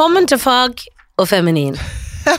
[0.00, 0.80] Velkommen til fag
[1.20, 1.74] og feminin.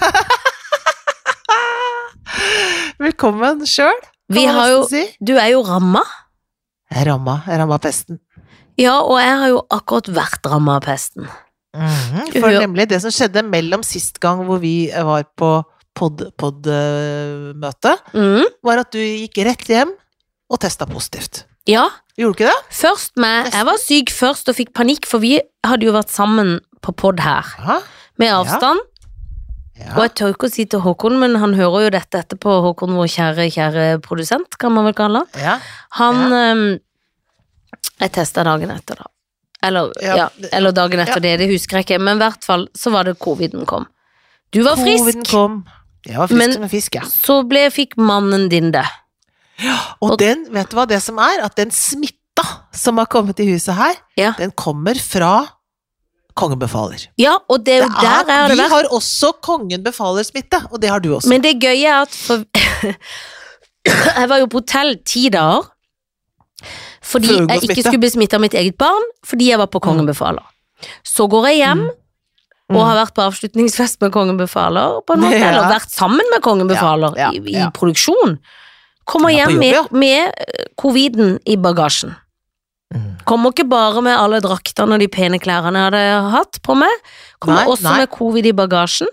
[3.05, 3.99] Velkommen sjøl,
[4.33, 5.03] Vi har jo si.
[5.21, 6.01] Du er jo ramma.
[6.89, 8.17] Jeg ramma, jeg ramma pesten.
[8.81, 11.29] Ja, og jeg har jo akkurat vært ramma av pesten.
[11.77, 15.51] Mm, For nemlig det som skjedde mellom sist gang hvor vi var på
[15.93, 18.49] pod-pod-møte, Mm.
[18.65, 19.93] var at du gikk rett hjem
[20.49, 21.43] og testa positivt.
[21.69, 22.57] Ja, Gjorde du ikke det?
[22.73, 26.57] først med Jeg var syk først og fikk panikk, for vi hadde jo vært sammen
[26.81, 27.79] på pod her, Aha.
[28.17, 28.79] med avstand.
[29.81, 29.95] Ja.
[29.95, 32.93] Og jeg tør ikke å si til Håkon, men han hører jo dette etterpå, Håkon,
[32.97, 35.41] vår kjære, kjære produsent, kan man vel kalle han.
[35.41, 35.55] ja.
[35.97, 36.79] Han um,
[38.01, 39.07] Jeg testa dagen etter, da.
[39.63, 41.25] Eller, Ja, ja, eller dagen etter ja.
[41.25, 43.85] det, det husker jeg ikke, men i hvert fall så var det coviden kom.
[44.53, 45.59] Du var frisk, Coviden kom.
[46.05, 47.03] Jeg var frisk som en fisk, ja.
[47.05, 48.85] så ble, fikk mannen din det.
[50.01, 51.43] Og og- den, vet du hva det som er?
[51.45, 54.33] At den smitta som har kommet i huset her, Ja.
[54.37, 55.47] den kommer fra
[56.35, 57.07] Kongen befaler.
[57.19, 58.71] Ja, og det er der er det vi vært.
[58.71, 61.29] har også Kongen befaler-smitte, og det har du også.
[61.29, 62.43] Men det gøye er at for
[64.19, 65.65] Jeg var jo på hotell ti dager.
[67.01, 69.81] Fordi For jeg ikke skulle bli smitta av mitt eget barn, fordi jeg var på
[69.81, 70.43] Kongen befaler.
[71.03, 71.87] Så går jeg hjem
[72.71, 72.77] Mm.
[72.79, 75.49] og har vært på avslutningsfest med Kongen befaler, på en måte, Ja.
[75.49, 78.37] eller vært sammen med Kongen befaler Ja, ja, i, i produksjon.
[79.05, 82.15] Kommer hjem jobb, med, med eh, coviden i bagasjen.
[83.21, 83.25] Mm.
[83.29, 86.91] Kommer ikke bare med alle draktene og de pene klærne jeg hadde hatt på meg,
[87.39, 87.97] kommer Nei, også nei.
[88.03, 89.07] med covid i bagasjen.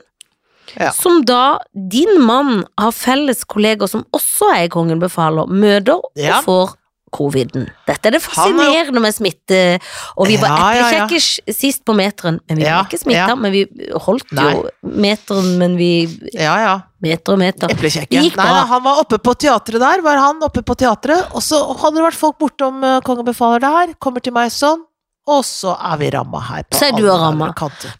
[0.76, 0.90] Ja.
[0.92, 6.38] Som da din mann har felles kolleger som også er i Kongen befaler, møter Ja.
[6.38, 6.74] og får
[7.14, 7.68] coviden.
[7.86, 9.80] Dette er det er- fascinerende med smitte,
[10.16, 11.52] og vi var Ja, ja, ja.
[11.52, 14.52] sist på meteren, men vi Ja, ble ikke smitta, men vi holdt Nei.
[14.52, 15.90] jo meteren, men vi
[16.34, 16.80] Ja, ja.
[17.02, 17.68] meter og meter.
[17.68, 18.36] Eplekjekke.
[18.36, 21.96] Nei, han var oppe på teatret der, var han oppe på teatret, og så hadde
[21.96, 24.80] det vært folk bortom uh, Kongen befaler der, kommer til meg sånn,
[25.28, 27.52] og så er vi ramma her på Så er du ramma.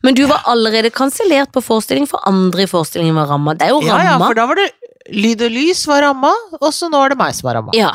[0.03, 3.55] Men du var allerede kansellert på forestilling, for andre i forestillingen var ramma.
[3.55, 4.71] Det er jo Ja, ja, for da var det
[5.09, 6.31] Lyd og lys var ramma,
[6.61, 7.73] og så nå er det meg som er ramma.
[7.77, 7.93] Ja,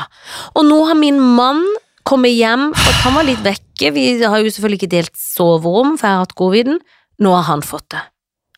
[0.54, 1.62] og nå har min mann
[2.04, 3.92] kommet hjem, og han var litt vekke.
[3.94, 6.80] Vi har jo selvfølgelig ikke delt soverom, for jeg har hatt coviden.
[7.22, 8.02] Nå har han fått det.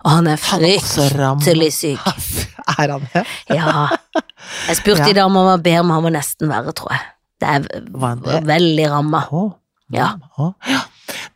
[0.06, 2.08] Og han er fryktelig syk.
[2.76, 3.20] Er han det?
[3.54, 3.84] Ja.
[4.66, 5.10] Jeg spurte Ja.
[5.12, 7.04] i dag om han var bedre, men han var nesten verre, tror jeg.
[7.40, 9.20] Det er veldig ramma.
[9.94, 10.08] Ja.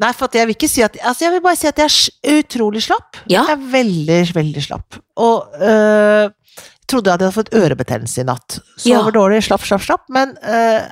[0.00, 2.40] Nei, for jeg vil ikke si at Altså, jeg vil bare si at jeg er
[2.40, 3.20] utrolig slapp.
[3.30, 3.44] Ja.
[3.46, 4.98] Jeg er veldig, veldig slapp.
[5.22, 6.30] Og øh,
[6.90, 8.58] trodde jeg hadde fått ørebetennelse i natt.
[8.80, 9.14] Sover Ja.
[9.16, 10.04] dårlig, slapp, slapp, slapp.
[10.12, 10.90] Men øh,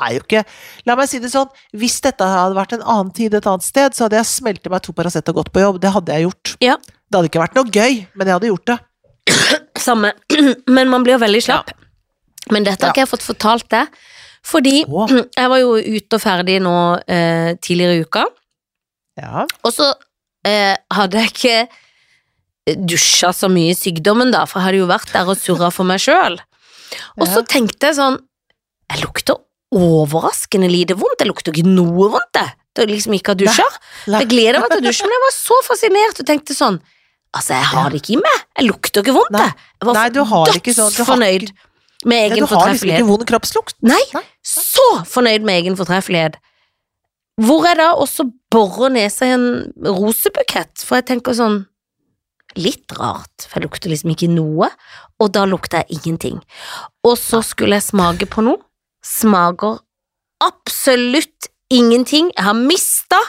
[0.00, 0.40] er jo ikke
[0.88, 3.94] La meg si det sånn, hvis dette hadde vært en annen tid et annet sted,
[3.94, 5.78] så hadde jeg smeltet meg to Paracet og gått på jobb.
[5.82, 6.54] Det hadde jeg gjort.
[6.64, 6.76] Ja.
[6.82, 8.78] Det hadde ikke vært noe gøy, men jeg hadde gjort det.
[9.84, 10.12] Samme.
[10.76, 11.70] Men man blir jo veldig slapp.
[12.52, 13.94] Men dette har ikke jeg fått fortalt deg.
[14.44, 15.06] Fordi Å.
[15.08, 16.74] jeg var jo ute og ferdig nå
[17.08, 18.24] eh, tidligere i uka.
[19.20, 19.44] Ja.
[19.64, 19.86] Og så
[20.48, 21.56] eh, hadde jeg ikke
[22.64, 25.88] dusja så mye i sykdommen, da, for jeg hadde jo vært der og surra for
[25.88, 26.38] meg sjøl.
[27.18, 28.20] Og så tenkte jeg sånn
[28.92, 29.40] Jeg lukter
[29.74, 31.20] overraskende lite vondt.
[31.24, 32.54] Jeg lukter ikke noe vondt, jeg.
[32.74, 33.66] Da jeg liksom ikke har dusja.
[34.10, 36.80] Jeg gleder meg til å dusje, men jeg var så fascinert og tenkte sånn
[37.34, 38.42] Altså, jeg har det ikke i meg.
[38.60, 39.54] Jeg lukter ikke vondt, jeg.
[39.80, 41.48] Jeg var Nei, du har ikke du dødsfornøyd
[42.04, 43.76] med Ja, egen du har liksom ikke vond kroppslukt.
[43.82, 44.22] Nei, Nei.
[44.46, 46.36] så fornøyd med egen fortreffelighet.
[47.42, 49.48] Hvor jeg da også borer nesa i en
[49.82, 51.64] rosebukett, for jeg tenker sånn
[52.60, 54.68] Litt rart, for jeg lukter liksom ikke noe,
[55.22, 56.38] og da lukter jeg ingenting.
[57.06, 58.60] Og så skulle jeg smake på noe.
[59.04, 59.80] Smaker
[60.44, 62.30] absolutt ingenting.
[62.36, 63.20] Jeg har mista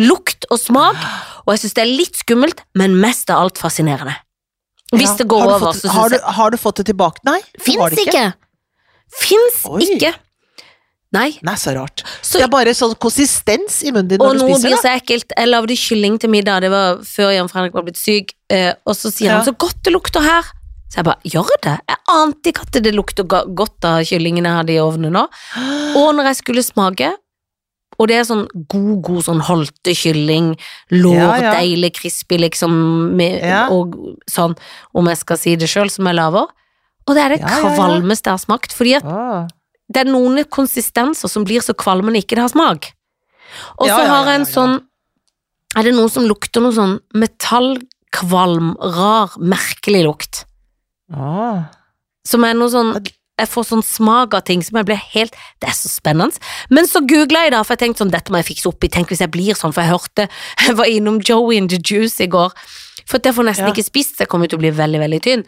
[0.00, 0.98] lukt og smak,
[1.44, 4.14] og jeg syns det er litt skummelt, men mest av alt fascinerende.
[4.92, 7.24] Hvis det går har du over, fått, så syns jeg har du fått det tilbake?
[7.28, 7.40] Nei.
[7.40, 8.10] du har Fins ikke.
[8.10, 8.26] ikke!
[9.22, 10.12] Fins ikke!
[11.12, 11.28] Nei.
[11.44, 12.02] Nei, så rart.
[12.24, 14.48] Så Det er bare sånn konsistens i munnen din når du spiser.
[14.48, 14.80] Og nå blir det.
[14.80, 15.34] så ekkelt.
[15.36, 18.96] Jeg lagde kylling til middag, det var før Jan Fredrik var blitt syk, eh, og
[18.96, 20.42] så sier han så godt det lukter her.
[20.88, 21.74] Så jeg bare gjør det?
[21.88, 25.26] Jeg ante ikke at det lukter godt av kyllingen jeg hadde i ovnen nå.
[26.00, 27.12] Og når jeg skulle smake,
[28.00, 30.54] og det er sånn god, god sånn holte kylling,
[30.90, 31.90] lår, Ja, ja.
[31.92, 32.72] crispy, liksom,
[33.16, 33.68] med, Ja.
[33.68, 33.94] og
[34.28, 34.56] sånn,
[34.94, 36.48] om jeg skal si det sjøl, som jeg lager.
[37.06, 37.76] Og det er det Ja, ja, ja.
[37.76, 39.04] kvalmeste jeg har smakt, fordi at.
[39.92, 42.90] Det er noen konsistenser som blir så kvalmende ikke det har smak.
[43.78, 44.78] Og så Ja, ja, har jeg en sånn
[45.76, 46.98] Er det noen som lukter noe sånn
[47.72, 50.44] metallkvalm, rar, merkelig lukt?
[51.12, 51.64] Åh.
[52.24, 52.94] Som er noe sånn
[53.40, 56.36] Jeg får sånn smak av ting som jeg blir helt Det er så spennende.
[56.70, 58.88] Men så googla jeg da, for jeg tenkte sånn Dette må jeg fikse opp i.
[58.92, 60.28] Tenk hvis jeg blir sånn, for jeg hørte
[60.66, 62.52] Jeg var innom Joey and the Juice i går.
[63.08, 63.72] For jeg får nesten Ja.
[63.74, 65.42] ikke spist, så jeg kommer til å bli veldig, veldig tynn.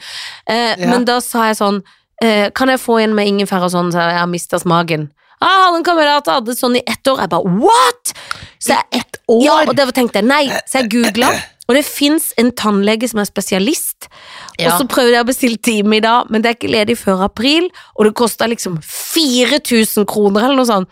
[0.47, 0.89] Eh, Ja.
[0.91, 1.83] Men da sa jeg sånn
[2.23, 5.11] eh, Kan jeg få en med ingefær og sånn, så jeg har mista smaken?
[5.41, 7.19] Ah, jeg hadde en kamerat hadde det sånn i ett år.
[7.21, 8.13] Jeg bare what?!
[8.59, 9.43] Så jeg, Ett år?
[9.45, 11.33] ja, og det tenkte jeg nei, så jeg googla,
[11.69, 14.09] Og det fins en tannlege som er spesialist,
[14.59, 14.69] Ja.
[14.77, 17.25] og så prøvde jeg å bestille time i dag, men det er ikke ledig før
[17.25, 20.89] april, og det koster liksom 4000 kroner eller noe sånt.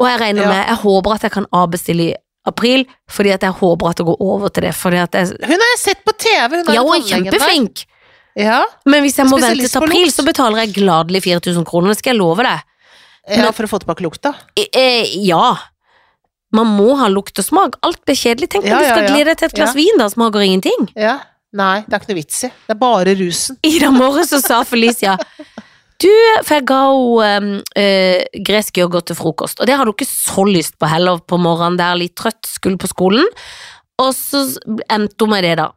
[0.00, 0.48] Og jeg regner Ja.
[0.48, 2.14] med, jeg håper at jeg kan avbestille i
[2.46, 5.58] april, fordi at jeg håper at det går over til det, fordi at jeg Hun
[5.58, 7.84] har jeg sett på TV, hun Ja, hun er kjempeflink,
[8.38, 11.98] Ja, men hvis jeg må vente til april, så betaler jeg gladelig 4000 kroner, det
[11.98, 12.62] skal jeg love deg.
[13.28, 14.34] ja, Men- for å få tilbake lukta.
[14.56, 15.56] Eh, ja.
[16.52, 17.76] Man må ha lukt og smak.
[17.82, 18.48] Alt blir kjedelig.
[18.50, 19.14] Tenk Ja, om du skal ja, ja.
[19.14, 19.80] glede deg til et glass Ja.
[19.80, 20.88] vin, da smaker ingenting.
[20.96, 21.20] Ja.
[21.54, 22.48] Nei, det er ikke noe vits i.
[22.48, 23.56] Det er bare rusen.
[23.62, 25.18] I dag morges så sa Felicia
[26.00, 26.08] Du,
[26.42, 26.80] for jeg ga
[27.22, 31.18] henne eh, gresk yoghurt til frokost, og det har du ikke så lyst på heller
[31.20, 33.24] på morgenen, der litt trøtt, skulle på skolen.
[34.00, 34.56] Og så
[34.90, 35.68] endte hun med det, da.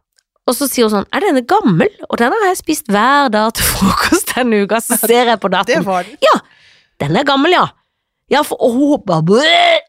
[0.46, 1.88] Og så sier hun sånn Er denne gammel?
[2.10, 4.78] Og den har jeg spist hver dag til frokost denne uka.
[4.84, 5.84] Så ser jeg på Det datoen.
[5.88, 6.16] var den.
[7.02, 7.66] Den er gammel, ja.
[8.30, 9.42] Ja, for hun bare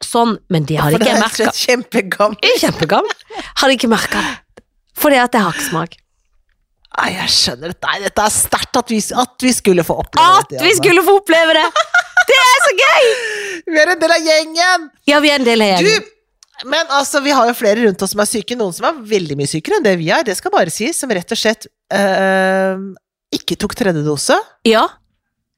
[0.06, 0.38] Sånn.
[0.50, 1.54] Men det hadde ikke jeg er merka.
[1.54, 2.58] kjempegammel.
[2.62, 3.16] Kjempegammel.
[3.62, 4.64] Hadde ikke merka det.
[4.98, 5.96] Fordi at jeg har ikke smak.
[6.98, 7.78] Nei, jeg skjønner det.
[7.86, 10.64] Nei, dette er sterkt at, vi- at vi skulle få oppleve At dette.
[10.66, 11.66] vi skulle få oppleve det!
[12.28, 13.06] Det er så gøy!
[13.74, 14.88] Vi er en del av gjengen!
[15.06, 16.08] Ja, vi er en del av Du, gjengen.
[16.66, 18.56] Men altså, vi har jo flere rundt oss som er syke.
[18.58, 20.24] Noen som er veldig mye sykere enn det vi er.
[20.24, 20.98] Det skal bare sies.
[20.98, 22.78] Som rett og slett øh,
[23.38, 24.88] ikke tok tredje dose, Ja.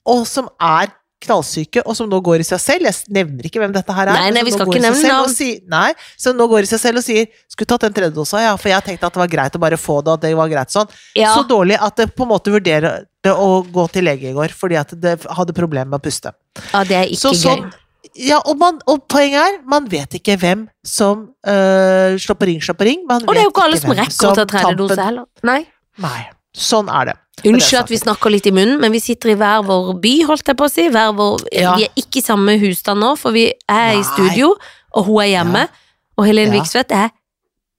[0.06, 2.86] og som er knallsyke, og som nå går i seg selv.
[2.88, 4.14] Jeg nevner ikke hvem dette her er.
[4.16, 5.34] Nei, nei, vi skal ikke nevne navn.
[5.36, 8.40] Si, nei, som nå går i seg selv og sier 'skulle tatt den tredje dosa',
[8.40, 10.48] ja, for jeg tenkte at det var greit å bare få det, og det var
[10.48, 10.88] greit sånn.
[11.16, 11.36] ja.
[11.36, 14.48] Så dårlig at det på en måte vurderer det å gå til lege i går,
[14.56, 16.32] fordi at det hadde problemer med å puste.
[16.74, 17.74] ja, det er ikke Så sånn, gøy.
[18.16, 22.62] Ja, og, man, og poenget er, man vet ikke hvem som øh, slår på ring,
[22.64, 23.06] slår på ring.
[23.10, 25.26] Man Og det er jo ikke alle som rekker å ta tredje dose heller.
[25.48, 25.62] Nei.
[26.00, 26.22] Nei,
[26.56, 27.16] sånn er det.
[27.48, 30.50] Unnskyld at vi snakker litt i munnen, men vi sitter i hver vår by, holdt
[30.52, 30.90] jeg på å si.
[30.92, 31.76] Vår, Ja.
[31.80, 34.54] Vi er ikke i samme husstand nå, for vi er i studio,
[34.96, 35.66] og hun er hjemme.
[35.70, 35.86] Ja.
[36.20, 36.60] Og Helene Ja.
[36.60, 37.12] Viksvedt er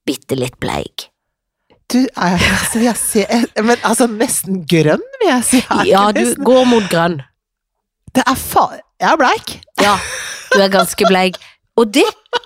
[0.07, 1.09] bitte litt bleik.
[1.91, 5.59] Du, er, altså, jeg ser, men altså nesten grønn, vil jeg si.
[5.89, 7.19] Ja, du nesten- går mot grønn.
[8.15, 8.69] Det er fa...
[9.01, 9.55] Jeg er bleik.
[9.81, 9.95] Ja,
[10.53, 11.39] du er ganske bleik.
[11.79, 12.03] Og det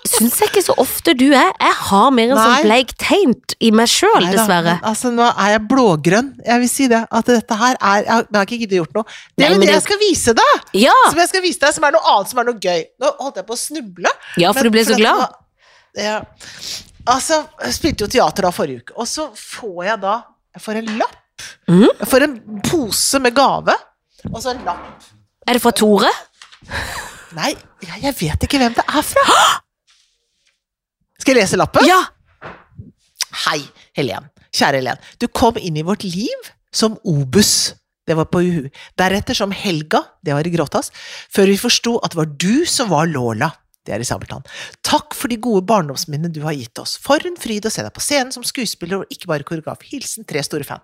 [0.08, 1.50] syns jeg ikke så ofte du er.
[1.60, 4.76] Jeg har mer en sånn bleik taint i meg sjøl, dessverre.
[4.78, 6.28] men Altså, nå er jeg blågrønn.
[6.46, 7.02] Jeg vil si det.
[7.10, 9.04] At dette her er Jeg jeg har ikke giddet gjort noe.
[9.36, 10.62] Det er jo det jeg skal vise deg!
[10.80, 12.84] Ja, Som jeg skal vise deg, som er noe annet som er noe gøy.
[13.02, 14.14] Nå holdt jeg på å snuble.
[14.38, 15.20] ja for Men du ble så glad.
[15.20, 16.20] det var- Ja.
[17.06, 20.22] Altså, jeg spilte jo teater da forrige uke, og så får jeg da
[20.56, 21.16] Jeg får en lapp.
[21.68, 21.88] Mm.
[22.00, 23.74] Jeg får en pose med gave,
[24.32, 25.02] og så en lapp.
[25.46, 26.08] Er det fra Tore?
[27.36, 27.52] Nei,
[27.84, 29.40] jeg, vet ikke hvem det er fra.
[31.20, 31.86] Skal jeg lese lappen?
[31.88, 31.98] Ja!
[33.46, 33.60] Hei,
[33.96, 34.30] Helen.
[34.54, 35.02] Kjære Helen.
[35.20, 37.74] Du kom inn i vårt liv som Obus.
[38.06, 38.66] Det var på Uhu.
[38.98, 40.92] Deretter som Helga, det var i Gråtass,
[41.34, 43.50] før vi forsto at det var du som var Lola.
[43.86, 44.46] Det er i Sabeltann.
[44.86, 46.96] Takk for de gode barndomsminnene du har gitt oss.
[47.02, 49.84] For en fryd å se deg på scenen som skuespiller og ikke bare koreograf.
[49.86, 50.82] Hilsen tre store fan.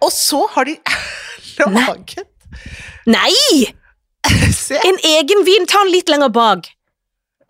[0.00, 0.78] Og så har de
[1.76, 2.26] laget
[3.06, 3.70] Nei!
[4.88, 5.66] En egen vin.
[5.66, 6.68] Ta den litt lenger bak.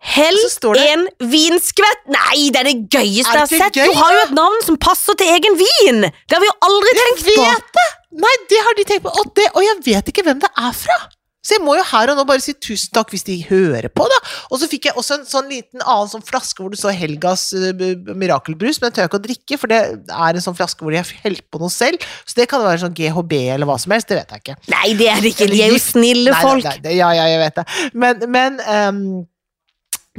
[0.01, 3.75] Hell det- en vinskvett Nei, det er det gøyeste jeg har sett!
[3.75, 6.01] gøy, Du har jo et navn som passer til egen vin!
[6.01, 7.43] Det har vi jo aldri tenkt på!
[7.77, 7.85] det!
[8.23, 10.73] Nei, det har de tenkt på, og, det, og jeg vet ikke hvem det er
[10.73, 10.97] fra.
[11.41, 14.05] Så jeg må jo her og nå bare si tusen takk hvis de hører på,
[14.09, 14.19] da.
[14.53, 17.47] Og så fikk jeg også en sånn liten annen sånn flaske hvor det står Helgas
[17.57, 17.71] uh,
[18.13, 20.93] mirakelbrus, men den tør jeg ikke å drikke, for det er en sånn flaske hvor
[20.93, 22.03] de har helt på noe selv.
[22.25, 24.59] Så det kan være sånn GHB eller hva som helst, det vet jeg ikke.
[24.75, 25.49] Nei, det er det ikke.
[25.51, 26.67] De er jo snille folk.
[26.67, 27.65] Nei, nei, ja, ja, jeg vet det.
[28.05, 29.03] Men, men um,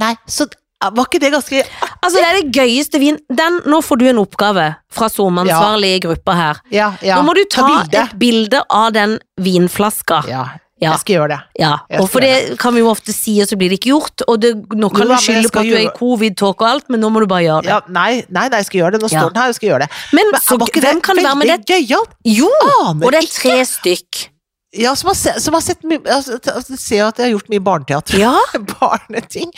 [0.01, 0.47] Nei, så
[0.91, 4.19] var ikke det ganske Altså, det er det gøyeste vin Den, Nå får du en
[4.23, 6.01] oppgave fra SoMe-ansvarlige ja.
[6.03, 6.59] grupper her.
[6.73, 7.15] Ja, ja.
[7.17, 8.01] Nå må du ta bilde.
[8.03, 10.19] et bilde av den vinflaska.
[10.29, 10.43] Ja,
[10.83, 10.91] Ja.
[10.93, 11.39] jeg skal gjøre det.
[11.63, 11.71] Ja,
[12.01, 14.25] og for det, det kan vi jo ofte si, og så blir det ikke gjort.
[14.27, 16.89] Og det, nå kan Jo du skylde på at du er i covid-talk og alt,
[16.93, 17.73] men nå må du bare gjøre det.
[17.73, 19.01] Ja, nei, nei, nei, jeg skal gjøre det.
[19.05, 19.23] Nå Ja.
[19.23, 19.89] står den her, jeg skal gjøre det.
[20.13, 20.67] Men, Men så, hvem
[20.99, 21.59] det kan det være med det?
[21.71, 22.13] gøyalt?
[22.27, 22.51] Jo!
[22.83, 23.41] Aner Og det er ikke.
[23.41, 24.29] tre stykk.
[24.73, 27.49] Ja, som har, se, som har sett mye altså, altså, Ser at jeg har gjort
[27.53, 28.17] mye barneteater.
[28.17, 28.31] Ja.
[28.79, 29.51] Barneting.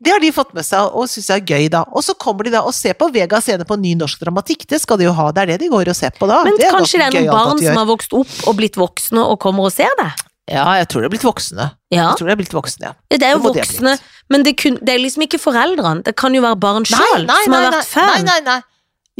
[0.00, 1.82] Det har de fått med seg, og syns er gøy, da.
[1.92, 4.64] Og så kommer de da og ser på Vega scene på ny norsk dramatikk.
[4.72, 6.40] Det skal de jo ha, det er det de går og ser på da.
[6.48, 9.36] Men det kanskje det er noen barn som har vokst opp og blitt voksne og
[9.44, 10.08] kommer og ser det?
[10.50, 11.68] Ja, jeg tror de er blitt voksne.
[11.92, 12.92] Ja, Jeg tror de er blitt voksne, ja.
[13.14, 13.92] det er jo det må de voksne,
[14.32, 16.02] men det, kun, det er liksom ikke foreldrene.
[16.02, 18.10] Det kan jo være barn sjøl som har vært fan.
[18.10, 18.60] Nei, nei, nei.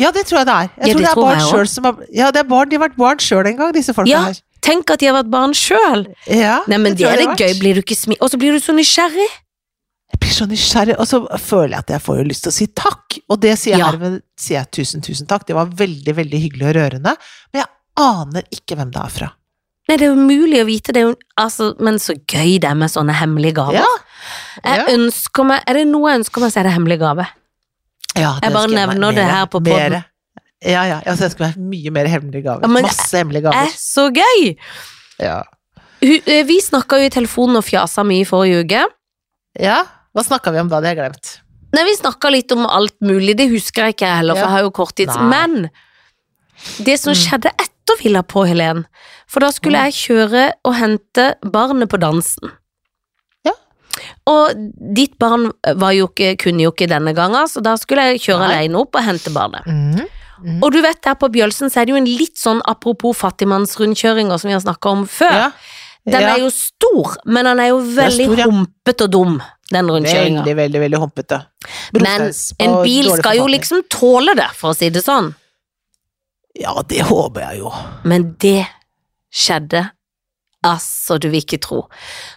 [0.01, 0.69] Ja, det tror jeg det er.
[0.81, 2.77] Jeg Ja, tror det er tror barn sjøl som har Ja, det er barn, de
[2.79, 4.23] har vært barn sjøl en gang, disse folka Ja.
[4.31, 4.41] her.
[4.63, 6.07] Tenk at de har vært barn sjøl!
[6.27, 7.55] Ja, Nei, men det er det gøy.
[7.61, 8.17] Blir du ikke smi...
[8.21, 9.29] Og så blir du så nysgjerrig.
[10.13, 12.67] Jeg blir så nysgjerrig, og så føler jeg at jeg får lyst til å si
[12.79, 13.19] takk.
[13.29, 13.91] Og det sier jeg Ja.
[13.91, 15.47] herved sier jeg tusen, tusen takk.
[15.47, 17.15] Det var veldig, veldig hyggelig og rørende.
[17.53, 19.31] Men jeg aner ikke hvem det er fra.
[19.89, 22.89] Nei, det er umulig å vite, det jo altså, Men så gøy det er med
[22.93, 23.81] sånne hemmelige gaver.
[23.83, 23.89] Ja,
[24.65, 24.85] Jeg ja.
[24.95, 27.27] ønsker meg Er det noe jeg ønsker meg, så er det hemmelig gave.
[28.15, 29.97] Ja, Jeg bare nevner det her på podden.
[29.97, 30.05] mere.
[30.63, 31.01] Ja, ja.
[31.05, 32.63] Jeg ønsker meg mye mer hemmelige gaver.
[32.63, 34.57] Ja, men- Masse hemmelige er så gøy!
[35.19, 35.43] Ja.
[36.03, 38.85] Eh, Vi snakka jo i telefonen og fjasa mye i forrige uke.
[39.59, 39.83] ja.
[40.15, 40.79] Hva snakka vi om da?
[40.81, 41.39] Det har jeg glemt.
[41.73, 44.61] Nei, vi snakka litt om alt mulig, det husker jeg ikke heller, for jeg har
[44.61, 45.17] jo korttids...
[45.19, 45.71] Men
[46.85, 47.17] det som Mm.
[47.23, 48.85] skjedde etter Villa på, Helen
[49.33, 49.89] For da skulle Mm.
[49.89, 52.51] jeg kjøre og hente barnet på dansen.
[53.49, 53.55] Ja.
[54.29, 54.53] Og
[54.95, 58.45] ditt barn var jo ikke, kunne jo ikke denne gangen, så da skulle jeg kjøre
[58.45, 58.59] Nei.
[58.59, 59.65] alene opp og hente barnet.
[59.67, 60.05] Mm.
[60.43, 60.59] Mhm.
[60.63, 64.41] Og du vet, der på Bjølsen så er det jo en litt sånn apropos fattigmannsrundkjøringer
[64.41, 65.33] som vi har snakka om før.
[65.33, 65.51] Ja.
[66.05, 66.33] Den ja.
[66.35, 68.47] er jo stor, men den er jo er veldig stor, ja.
[68.51, 69.37] humpet og dum,
[69.71, 70.43] den rundkjøringa.
[70.43, 71.39] Veldig, veldig, veldig humpete.
[71.95, 75.31] Men en bil skal jo liksom tåle det, for å si det sånn.
[76.59, 77.71] Ja, det håper jeg jo.
[78.05, 78.67] Men det
[79.33, 79.87] skjedde
[80.63, 81.81] altså du vil ikke tro.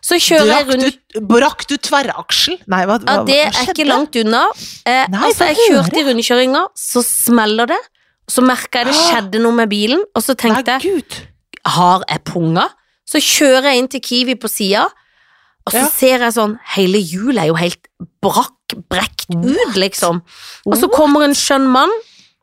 [0.03, 2.57] Så kjører jeg Brakk rundt du, brakk du tverraksel?
[2.71, 4.47] Nei, hva, Ja, det hva er ikke langt unna.
[4.81, 7.81] Eh, Nei, altså, jeg kjørte i rundkjøringa, så smeller det.
[8.31, 11.29] Så merka jeg det skjedde noe med bilen, og så tenkte Nei, jeg
[11.75, 12.65] har jeg punga?
[13.05, 14.87] Så kjører jeg inn til Kiwi på sida,
[15.65, 15.89] og så Ja.
[15.89, 17.87] ser jeg sånn Hele hjulet er jo helt
[18.21, 20.23] brakk, brekt ut, liksom.
[20.65, 21.93] Og så kommer en skjønn mann,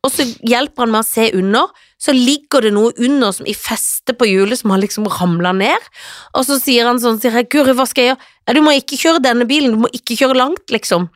[0.05, 1.67] og så hjelper han meg å se under.
[2.03, 5.91] Så ligger det noe under som i festet på hjulet som har liksom ramla ned.
[6.35, 8.31] Og så sier han sånn, sier jeg, Guri, hva skal jeg gjøre?
[8.43, 11.07] Ja, du må ikke kjøre denne bilen, du må ikke kjøre langt, liksom.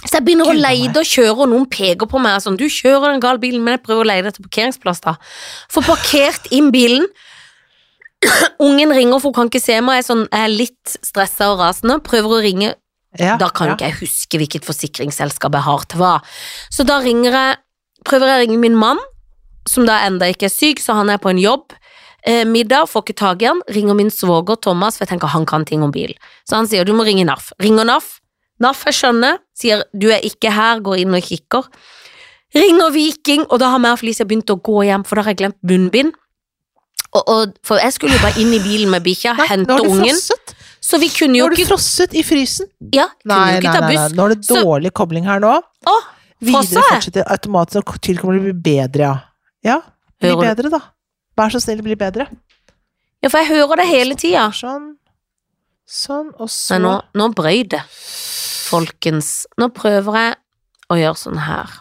[0.00, 3.12] Så jeg begynner å leide og kjøre, og noen peker på meg sånn, du kjører
[3.12, 5.14] den gale bilen, men jeg prøver å leie til parkeringsplass, da.
[5.70, 7.04] Får parkert inn bilen.
[8.66, 11.52] Ungen ringer, for hun kan ikke se meg, jeg er, sånn, jeg er litt stressa
[11.52, 12.72] og rasende, prøver å ringe
[13.18, 13.76] Ja, da kan ja.
[13.76, 16.16] ikke jeg huske hvilket forsikringsselskap jeg har til hva.
[16.72, 17.60] Så da ringer jeg,
[18.08, 19.00] prøver jeg å ringe min mann,
[19.68, 21.74] som da enda ikke er syk, så han er på en jobb.
[22.28, 23.60] Eh, middag, får ikke tak i han.
[23.72, 26.12] Ringer min svoger Thomas, for jeg tenker han kan ting om bil.
[26.48, 27.52] Så han sier du må ringe NAF.
[27.62, 28.18] Ringer NAF.
[28.60, 31.68] NAF jeg skjønner, sier du er ikke her, går inn og kikker.
[32.54, 35.32] Ringer Viking, og da har meg og Felicia begynt å gå hjem, for da har
[35.32, 36.12] jeg glemt munnbind.
[37.10, 40.52] Og, og, for jeg skulle jo bare inn i bilen med bikkja, hente ungen, frosset.
[40.84, 42.68] så vi kunne jo ikke Nå har du ikke frosset i frysen.
[42.94, 44.04] Ja, kunne Nei, jo nei, ikke ta nei, nei.
[44.18, 45.56] Nå er det Så- dårlig kobling her nå.
[45.62, 45.96] Å,
[46.40, 49.16] Videre fortsetter automatisk, og til kommer det bli bedre, ja.
[49.66, 49.80] Ja,
[50.20, 50.80] bli Hører bedre, da.
[51.38, 52.28] Vær så snill, bli bedre.
[53.20, 54.46] Ja, for jeg hører det hele tida.
[54.56, 54.94] Sånn.
[55.90, 57.82] Sånn, og så Nei, nå, nå brøy det,
[58.70, 59.44] folkens.
[59.58, 60.38] Nå prøver jeg
[60.90, 61.72] å gjøre sånn her.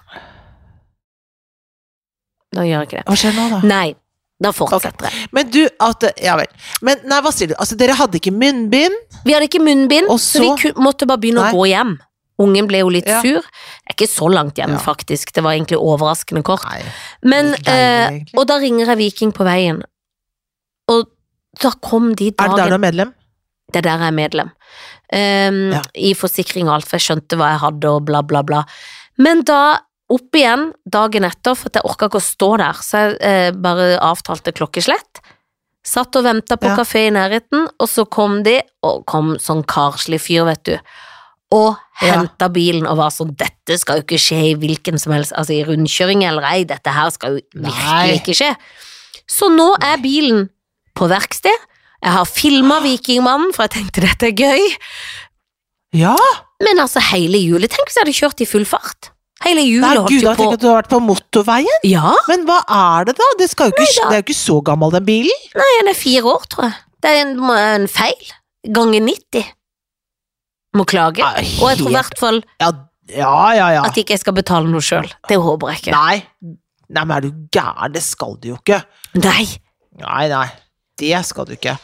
[2.55, 3.05] Da gjør jeg ikke det.
[3.05, 3.59] Hva skjer nå, da?
[3.69, 3.87] Nei,
[4.41, 5.29] da fortsetter jeg.
[5.35, 6.49] Men du, at Ja vel.
[6.85, 7.55] Men nei, hva sier du?
[7.61, 8.97] Altså, dere hadde ikke munnbind?
[9.27, 11.53] Vi hadde ikke munnbind, så, så, vi måtte bare begynne Nei.
[11.53, 11.97] å gå hjem.
[12.39, 13.21] Ungen ble jo litt Ja.
[13.21, 13.43] sur.
[13.89, 14.77] Er ikke så langt hjem, Ja.
[14.79, 15.31] faktisk.
[15.33, 16.63] Det var egentlig overraskende kort.
[16.69, 16.83] Nei.
[17.23, 19.81] Men, Deilig, eh, og da ringer jeg Viking på veien.
[20.87, 21.07] Og
[21.61, 23.13] da kom de dagen Er det der du er medlem?
[23.71, 24.51] Det er der jeg er medlem.
[25.11, 25.81] Um, Ja.
[25.95, 28.63] I forsikring og alt, for jeg skjønte hva jeg hadde og bla, bla, bla.
[29.17, 29.79] Men da
[30.09, 33.99] opp igjen dagen etter, for jeg orka ikke å stå der, så jeg eh, bare
[33.99, 35.19] avtalte klokkeslett.
[35.85, 36.75] Satt og venta på Ja.
[36.77, 40.77] kafé i nærheten, og så kom de, og kom sånn karslig fyr, vet du.
[41.51, 42.21] Og Ja.
[42.53, 45.63] bilen og var sånn Dette skal jo ikke skje i hvilken som helst Altså i
[45.65, 47.71] rundkjøring eller ei, dette her skal jo Nei.
[47.71, 48.51] virkelig ikke skje.
[49.27, 50.49] Så nå er bilen
[50.95, 51.65] på verksted.
[52.03, 54.69] Jeg har filma Vikingmannen, for jeg tenkte dette er gøy.
[55.99, 56.15] Ja!
[56.63, 59.11] Men altså, hele hjulet Tenk hvis jeg hadde kjørt i full fart.
[59.43, 59.87] Hele julet.
[59.95, 61.85] hjulet holdt jo på Tenk at du har vært på motorveien.
[61.87, 63.29] Ja, Men hva er det, da?
[63.39, 65.45] Det, jo ikke, Nei det er jo ikke så gammel, den bilen.
[65.55, 66.75] nei, den er fire år, tror jeg.
[66.99, 68.33] Det er en, en feil.
[68.75, 69.45] Ganger 90.
[70.77, 71.23] Må klage.
[71.23, 72.71] Ja, Og jeg tror i hvert fall Ja,
[73.09, 73.69] ja, ja.
[73.79, 73.83] ja.
[73.87, 75.07] at ikke jeg skal betale noe sjøl.
[75.29, 75.95] Det håper jeg ikke.
[75.95, 76.19] Nei.
[76.89, 77.93] Nei, men er du gæren?
[77.93, 78.83] Det skal du jo ikke.
[79.17, 79.45] Nei.
[80.01, 80.45] Nei, nei.
[80.99, 81.77] Det skal du ikke.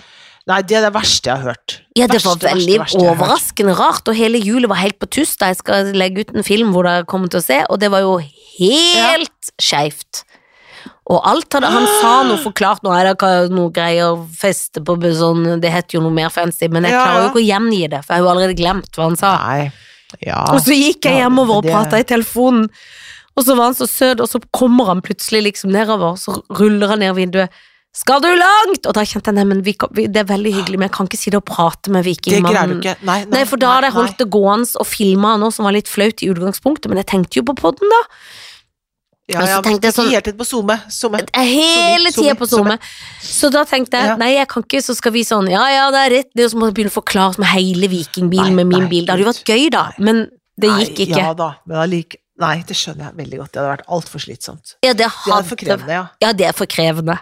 [0.46, 1.76] Nei, det er det verste jeg har hørt.
[1.98, 5.00] Ja, det var Verste, verste, veldig verste jeg overraskende rart, og hele julet var helt
[5.02, 7.58] på tuss da jeg skal legge ut en film hvor dere kommer til å se,
[7.66, 8.20] og det var jo
[8.60, 10.22] helt skeivt.
[11.06, 15.60] Og alt hadde Han sa noe forklart noe, er det noe greier feste på sånn
[15.62, 18.14] Det heter jo noe mer fancy, men jeg klarer jo ikke å gjengi det, for
[18.16, 19.36] jeg har jo allerede glemt hva han sa.
[20.24, 20.42] Ja.
[20.54, 22.70] Og så gikk jeg hjemover og prata i telefonen,
[23.36, 26.94] og så var han så søt, og så kommer han plutselig liksom nedover, så ruller
[26.94, 27.64] han ned vinduet.
[27.96, 28.84] Skal du langt?
[28.90, 29.72] Og da kjente jeg nei, men vi,
[30.12, 32.42] det er veldig hyggelig, men jeg kan ikke sitte og prate med Det greier du
[32.42, 32.82] vikingmannen.
[32.82, 32.96] ikke.
[33.08, 35.78] Nei, nei, Nei, for da hadde jeg holdt det gående og filma noe som var
[35.78, 38.02] litt flaut i utgangspunktet, men jeg tenkte jo på podden da.
[39.28, 40.76] Ja, Og så ja, tenkte jeg sånn- hele tiden på SoMe.
[41.34, 42.78] Hele tida på SoMe.
[43.22, 44.16] Så da tenkte jeg Ja.
[44.18, 46.50] nei, jeg kan ikke, så skal vi sånn ja ja, det er rett, det, er
[46.50, 49.06] som å begynne å forklare med hele vikingbilen Nei, med min nei, bil.
[49.06, 50.30] Det hadde jo vært gøy, da, men
[50.60, 51.18] det Nei, gikk ikke.
[51.18, 53.52] Ja da, men allike Nei, det skjønner jeg veldig godt.
[53.54, 54.76] Det hadde vært altfor slitsomt.
[54.84, 56.08] Ja, det Det er for krevende, ja.
[56.22, 57.18] Ja, det er for krevende.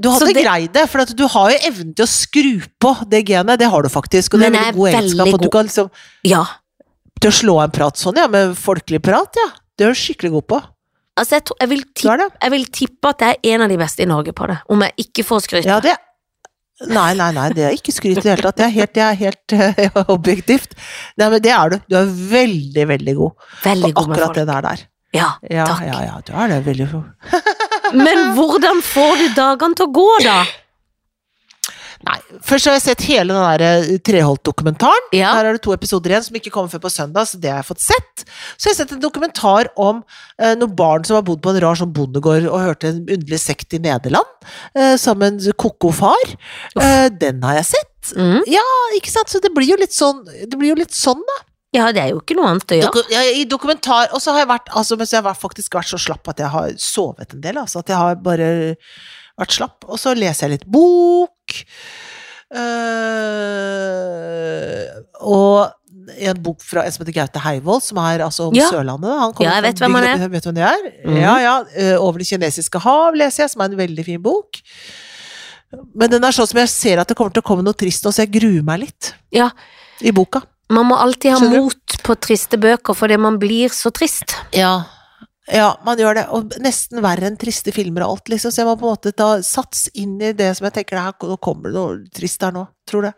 [0.00, 3.26] Du hadde det- greid det, for du har jo evnen til å skru på det
[3.26, 3.58] genet.
[3.58, 5.34] Det har du faktisk, og det er veldig god egenskap.
[5.34, 5.90] At du kan liksom
[6.22, 6.44] Ja.
[7.20, 9.50] til å slå en prat sånn, ja, med folkelig prat, ja.
[9.76, 10.62] Det er du skikkelig god på.
[11.16, 13.78] Altså, jeg, tror, jeg, vil tippe, jeg vil tippe at jeg er en av de
[13.80, 15.70] beste i Norge på det, om jeg ikke får skryte.
[15.70, 15.96] Ja, det
[16.84, 18.58] Nei, nei, nei, det er ikke skryt i det hele tatt.
[18.58, 19.54] Det er helt, det er helt
[19.96, 20.74] uh, objektivt.
[21.16, 21.76] Nei, men det er du.
[21.88, 24.82] Du er veldig, veldig god Veldig på god akkurat det der der.
[25.16, 25.86] Ja, Ja, takk.
[25.86, 26.58] ja, ja, du er det.
[26.66, 27.32] Veldig god.
[28.04, 30.36] Men hvordan får du dagene til å gå, da?
[32.04, 35.08] Nei, først har jeg sett hele den der eh, Treholt-dokumentaren.
[35.16, 35.32] Ja.
[35.38, 37.62] Der er det to episoder igjen som ikke kommer før på søndag, så det har
[37.62, 38.26] jeg fått sett.
[38.26, 40.02] Så jeg har jeg sett en dokumentar om
[40.36, 43.40] eh, noen barn som har bodd på en rar sånn bondegård og hørte en underlig
[43.40, 44.28] sekt i Nederland,
[44.76, 46.36] eh, sammen med ko-ko far.
[46.76, 48.14] Eh, den har jeg sett.
[48.16, 48.42] Mm.
[48.96, 49.32] Ikke sant?
[49.32, 51.42] Så det blir jo litt sånn, det blir jo litt sånn da.
[51.76, 53.04] Ja, det er jo ikke noe annet å gjøre.
[53.12, 55.98] Ja, I dokumentar Og så har jeg vært Altså, mens jeg har faktisk vært så
[56.00, 57.58] slapp at jeg har sovet en del.
[57.60, 58.48] Altså, at jeg har bare
[59.36, 59.84] vært slapp.
[59.84, 61.35] Og så leser jeg litt bok.
[63.66, 64.86] Øh,
[65.20, 65.72] og
[66.22, 68.68] en bok fra en som heter Gaute Heivold, som er altså om Ja.
[68.70, 69.10] Sørlandet.
[69.20, 70.28] Han kommer Ja, jeg vet hvem han er.
[70.28, 70.80] Vet hvem det er?
[71.04, 71.16] Mm.
[71.18, 71.56] Ja, ja.
[71.76, 74.60] øh, Over det kinesiske hav leser jeg, som er en veldig fin bok.
[75.94, 78.04] Men den er sånn som jeg ser at det kommer til å komme noe trist
[78.06, 79.14] nå, så jeg gruer meg litt.
[79.34, 79.50] Ja.
[80.00, 80.42] I boka.
[80.70, 84.34] Man må alltid ha mot på triste bøker, fordi man blir så trist.
[84.54, 84.84] Ja.
[85.52, 88.66] Ja, man gjør det, og nesten verre enn triste filmer og alt, liksom, så jeg
[88.66, 91.70] må på en måte ta sats inn i det som jeg tenker, her, nå kommer
[91.70, 93.12] det noe trist her nå, tror det.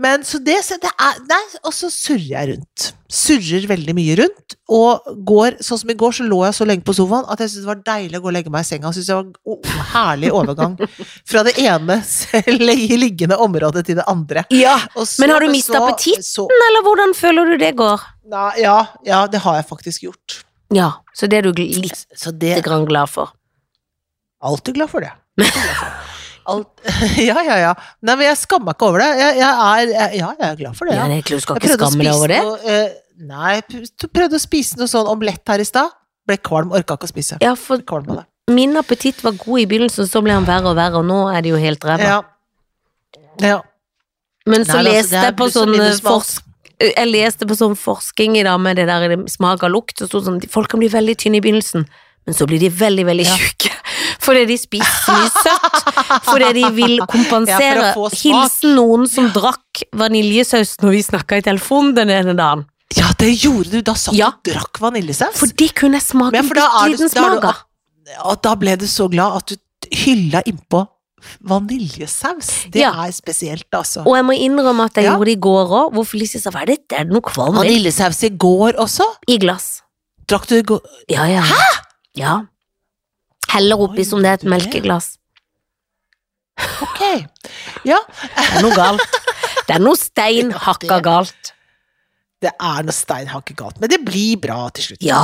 [0.00, 2.86] Men så det, så det er, nei, og så surrer jeg rundt.
[3.14, 6.86] Surrer veldig mye rundt, og går, sånn som i går, så lå jeg så lenge
[6.88, 8.94] på sofaen at jeg syntes det var deilig å gå og legge meg i senga,
[8.96, 10.78] synes det var en oh, herlig overgang
[11.28, 11.98] fra det ene
[13.04, 14.46] liggende området til det andre.
[14.56, 16.56] Ja, så- Men har du mistet så- appetitten?
[16.70, 18.08] Eller hvordan føler du det går?
[18.32, 20.40] Nei, ja, ja, det har jeg faktisk gjort.
[20.74, 23.34] Ja, så det er du litt Så det grann glad for.
[24.44, 25.12] Alltid glad for det.
[25.40, 26.10] Glad for.
[26.44, 26.68] Alt,
[27.28, 27.70] ja, ja, ja.
[28.04, 29.06] Nei, men jeg skammer meg ikke over det.
[29.16, 30.96] Jeg, jeg er, jeg, ja, jeg er glad for det.
[30.98, 31.08] Ja, Ja.
[31.08, 32.40] det er klart, du skal ikke skamme deg over det.
[32.44, 35.94] noe uh, Nei, jeg prøvde å spise noe sånn omelett her i stad.
[36.28, 37.38] Ble kvalm, orka ikke å spise.
[37.44, 37.80] Ja, for
[38.52, 41.44] min appetitt var god i begynnelsen, så ble han verre og verre, og nå er
[41.44, 42.10] det jo helt ræva.
[42.10, 42.18] Ja.
[43.40, 43.60] ja.
[44.44, 46.50] Men så Nei, altså, leste er jeg på sånn eh, forsk...
[46.80, 50.24] Jeg leste på sånn forskning i dag med det der smak av lukt, og stod
[50.26, 51.84] sånn folk kan bli veldig tynne i begynnelsen,
[52.26, 53.36] men så blir de veldig, veldig Ja.
[53.36, 53.70] tjukke.
[54.24, 55.80] Fordi de spiser mye søtt.
[56.24, 57.90] Fordi de vil kompensere.
[57.94, 58.08] Ja.
[58.16, 62.64] Hilsen noen som drakk vaniljesaus når vi snakka i telefonen den ene dagen.
[62.96, 63.80] ja, det gjorde du!
[63.82, 64.30] Da satt Ja.
[64.30, 65.36] du og drakk vaniljesaus.
[65.36, 67.62] For det kunne jeg smake en liten smak av.
[68.42, 69.56] Da ble du så glad at du
[69.94, 70.86] hylla innpå
[71.42, 72.70] vaniljesaus.
[72.70, 72.90] Det Ja.
[73.06, 74.04] er spesielt, altså.
[74.06, 75.12] Og jeg må innrømme at jeg Ja.
[75.16, 75.92] gjorde det i går òg.
[75.92, 79.04] Hvor Felicie sa hva er det, det er det noe kvalm Vaniljesaus i går også?
[79.28, 79.82] i glass.
[80.28, 80.80] Drakk du i går?
[81.08, 81.42] Ja, ja.
[81.42, 81.80] Hæ?!
[82.16, 82.40] Ja.
[83.50, 85.16] Heller oppi Oi, som det er et melkeglass.
[86.82, 87.00] Ok.
[87.84, 89.00] Ja, Det er noe galt.
[89.66, 91.53] Det er noe stein hakka galt.
[92.44, 95.02] Det er noe steinhakket galt, men det blir bra til slutt.
[95.04, 95.22] Ja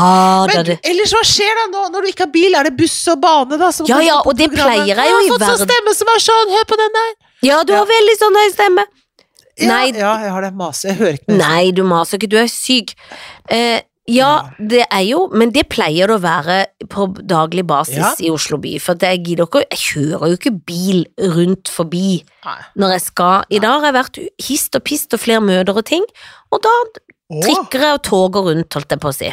[0.50, 2.56] Men det ellers, hva skjer da nå, når du ikke har bil?
[2.58, 3.68] Er det buss og bane, da?
[3.90, 6.14] Ja, ja, og det pleier jeg jo i Jeg Du har fått sånn stemme som
[6.14, 7.12] er sånn, hør på den der!
[7.46, 7.82] Ja, du Ja.
[7.84, 8.86] har veldig sånn høy stemme.
[9.60, 9.84] Ja, Nei.
[9.92, 10.88] ja, jeg har det Maser.
[10.90, 11.38] Jeg hører ikke mer.
[11.44, 12.94] Nei, du maser ikke, du er syk.
[13.52, 13.80] Eh,
[14.10, 16.56] ja, det er jo, men det pleier det å være
[16.90, 18.72] på daglig basis i Oslo by.
[18.82, 21.04] For jeg gidder ikke Jeg kjører jo ikke bil
[21.36, 22.56] rundt forbi Nei.
[22.80, 23.44] når jeg skal.
[23.52, 26.04] I dag har jeg vært hist og pist og flere møter og ting,
[26.50, 26.74] og da
[27.30, 27.42] Åh.
[27.46, 29.30] trikker jeg og toger rundt, holdt jeg på å si.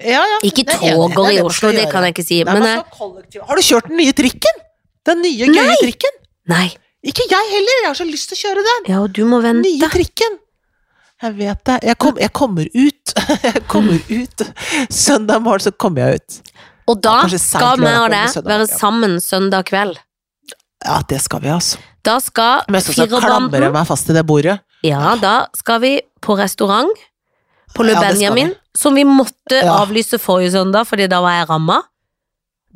[0.00, 0.36] Ja, ja.
[0.46, 3.58] Ikke er toger er i Oslo, det kan jeg ikke si, Nei, men jeg, Har
[3.58, 4.62] du kjørt den nye trikken?
[5.08, 5.80] Den nye, gøye Nei.
[5.82, 6.20] trikken?
[6.50, 6.68] Nei.
[7.10, 8.88] Ikke jeg heller, jeg har så lyst til å kjøre den.
[8.92, 10.38] Ja, og du må Nye trikken.
[11.20, 11.76] Jeg vet det.
[11.84, 13.12] Jeg, kom, jeg kommer ut.
[13.44, 14.42] Jeg kommer ut.
[14.88, 16.52] Søndag morgen så kommer jeg ut.
[16.88, 19.98] Og da Ja, skal vi og det være sammen søndag kveld.
[20.80, 21.80] Ja, det skal vi, altså.
[22.06, 24.56] Da skal Men så, så klamrer jeg meg fast i det bordet.
[24.82, 25.92] Ja, da skal vi
[26.24, 26.92] på restaurant
[27.74, 29.78] på Le Ja, Benjamin, som vi måtte Ja.
[29.84, 31.82] avlyse forrige søndag, fordi da var jeg ramma.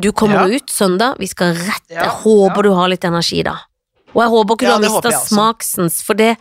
[0.01, 0.57] Du kommer Ja.
[0.57, 3.57] ut søndag, vi skal rett Jeg håper du har litt energi, da.
[4.15, 6.37] Og jeg håper ikke du har mista smaksens, for det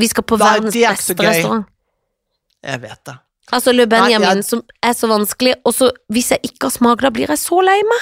[0.00, 1.66] Vi skal på Nei, verdens er beste restaurant.
[2.62, 3.18] Jeg vet det.
[3.52, 7.00] Altså Le Benjamin, jeg- som er så vanskelig, og så hvis jeg ikke har smak,
[7.00, 8.00] da blir jeg så lei meg.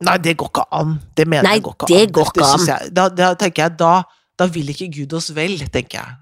[0.00, 1.00] Nei, det går ikke an.
[1.14, 2.12] Det mener Nei, jeg går ikke det an.
[2.12, 2.66] går ikke an.
[2.66, 4.02] Jeg, da, da tenker jeg, da,
[4.36, 6.16] da vil ikke Gud oss vel, tenker jeg.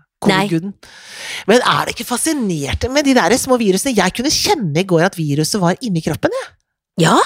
[1.50, 3.96] Men er det ikke fascinerte med de der små virusene?
[3.96, 6.52] Jeg kunne kjenne i går at viruset var inni kroppen, jeg.
[7.04, 7.18] Ja?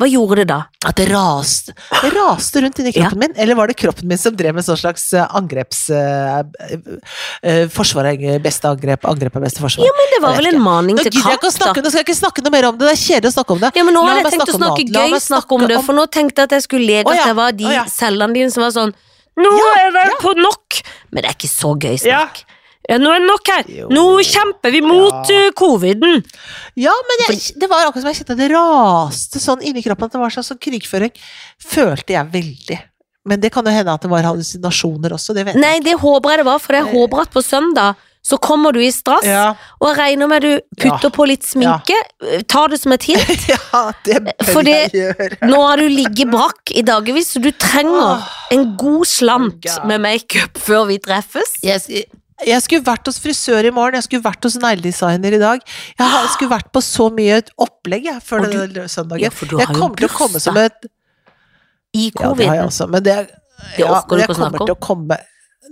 [0.00, 0.62] Hva gjorde det da?
[0.88, 3.34] At det raste, det raste rundt inni kroppen min.
[3.36, 5.82] Eller var det kroppen min som drev med sånn slags eh, angreps...
[5.92, 6.40] Uh,
[7.44, 9.84] uh, forsvar er beste angrep, angrep er beste forsvar.
[9.84, 11.74] Ja, men det var vel en maning til kamp, da.
[11.76, 13.60] nå skal jeg ikke snakke noe mer om det, det er kjedelig å snakke om
[13.66, 13.72] det.
[13.76, 15.84] Ja, men nå har hadde jeg tenkt å snakke om gøy snakk om snakke det,
[15.90, 17.84] for nå tenkte jeg at jeg skulle leke at det var de ja.
[17.92, 18.96] cellene dine som var sånn
[19.38, 20.16] Nå Ja, er det ja.
[20.20, 20.80] på nok!
[21.12, 22.42] Men det er ikke så gøy snakk.
[22.88, 23.64] Ja, nå er det nok her!
[23.70, 23.88] Jo.
[23.92, 25.40] Nå kjemper vi mot Ja.
[25.46, 26.24] uh, coviden!
[26.80, 30.16] Ja, men jeg, det var akkurat som jeg kjente det raste sånn inni kroppen, at
[30.16, 31.12] det var sånn sånn krigføring.
[31.62, 32.78] Følte jeg veldig.
[33.30, 35.62] Men det kan jo hende at det var hallusinasjoner også, det vet jeg.
[35.62, 38.80] Nei, det håper jeg det var, for jeg håper at på søndag så kommer du
[38.84, 41.96] i strass, Ja, og jeg regner med du putter på litt sminke.
[42.52, 43.46] tar det som et hint.
[43.48, 45.38] ja det bør For jeg gjøre.
[45.48, 48.20] Nå har du ligget brakk i dagevis, så du trenger
[48.52, 49.86] en god slant God.
[49.88, 51.56] med makeup før vi treffes.
[51.64, 52.04] Jeg,
[52.46, 55.64] jeg skulle vært hos frisør i morgen, jeg skulle vært hos negledesigner i dag.
[55.98, 59.24] Jeg skulle vært på så mye opplegg jeg, før du- den søndagen.
[59.24, 59.32] Ja,
[59.64, 60.86] jeg kommer til å komme som et
[61.96, 63.16] I Ja, det har jeg også, men det,
[63.76, 64.66] Det ja, orker du ikke å snakke om.
[64.68, 65.16] til å komme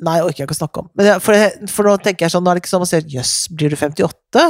[0.05, 0.89] Nei, orker jeg ikke å snakke om.
[1.01, 1.35] Men for,
[1.73, 3.77] for nå tenker jeg sånn, nå er det ikke sånn man sier jøss, blir du
[3.81, 4.43] 58?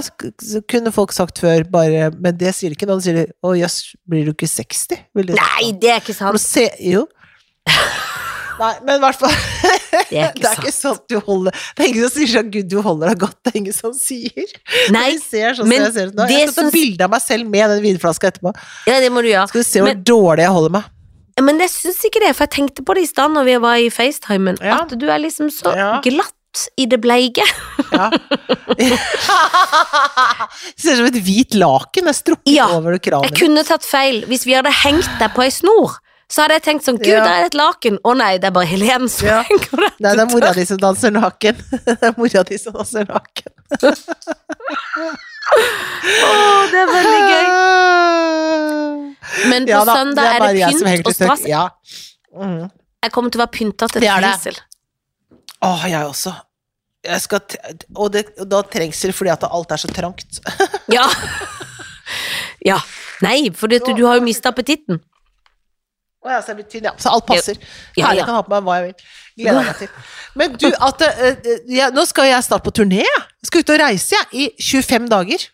[0.43, 2.99] Så- kunne folk sagt før, bare Men det sier de ikke nå.
[2.99, 4.99] De sier å jøss, blir du ikke 60?
[5.15, 5.39] Vil de.
[5.39, 6.41] Nei, det er ikke sant.
[6.43, 7.07] se, jo.
[8.59, 10.99] Nei, men i hvert fall Det er Det ikke er ikke sant.
[10.99, 13.37] sånn du holder Det er ingen som sier sånn 'Gud, du holder deg godt'.
[13.47, 14.51] Det er ingen som sier.
[14.97, 16.27] Nei, De ser sånn men jeg ser ut nå.
[16.27, 18.53] det Jeg skal ta bilde av meg selv med den vinflaska etterpå.
[18.91, 19.47] ja, det må du gjøre.
[19.53, 20.91] Skal du se hvor Men- dårlig jeg holder meg.
[21.43, 23.77] Men jeg syns ikke det, for jeg tenkte på det i stad når vi var
[23.83, 24.81] i FaceTimen, Ja.
[24.83, 26.01] at du er liksom så Ja.
[26.05, 26.35] glatt
[26.77, 27.45] i det bleike.
[27.93, 28.11] Ja.
[30.79, 32.09] Ser ut som et hvit laken.
[32.09, 34.25] Er strukket Ja, over Jeg kunne tatt feil.
[34.27, 35.99] Hvis vi hadde hengt deg på ei snor,
[36.29, 37.25] så hadde jeg tenkt sånn Gud, Ja.
[37.25, 37.99] der er det et laken.
[38.05, 39.43] Å nei, det er bare Helene som Ja.
[39.43, 39.93] henger det.
[40.01, 41.57] Nei, det er mora di som danser naken.
[41.87, 43.53] Det er mora di som danser naken.
[45.49, 46.33] Å,
[46.73, 47.47] det er veldig gøy.
[49.49, 51.45] Men på Ja da, søndag er det pynt og strass.
[51.49, 51.65] Ja.
[52.35, 52.69] Mm.
[53.05, 54.61] Jeg kommer til å være pynta til fengsel.
[55.65, 56.35] Åh, jeg også.
[57.09, 57.59] Jeg skal t
[57.95, 60.41] og, det, og da trengsel fordi at alt er så trangt.
[60.97, 61.05] Ja.
[62.65, 62.79] ja.
[63.21, 65.03] Nei, for det, du har jo mista appetitten.
[66.25, 66.95] Å ja, så jeg blir tynn, ja.
[67.01, 67.59] Så alt passer.
[67.93, 68.23] Ja, Herlig, ja.
[68.23, 69.11] jeg kan ha på meg hva jeg vil.
[69.39, 69.89] Gleder meg til.
[70.39, 71.49] Men du, at, eh,
[71.79, 73.01] eh, nå skal jeg snart på turné.
[73.05, 73.25] jeg.
[73.49, 74.27] Skal ut og reise, jeg.
[74.33, 75.47] I 25 dager.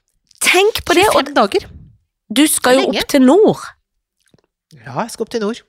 [0.45, 1.67] Tenk på det, og 25 dager.
[2.35, 3.61] du skal jo opp til nord.
[4.75, 5.61] Ja, jeg skal opp til nord.